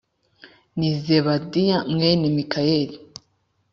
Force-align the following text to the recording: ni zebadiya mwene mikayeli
ni 0.77 0.89
zebadiya 1.03 1.77
mwene 1.93 2.25
mikayeli 2.37 2.95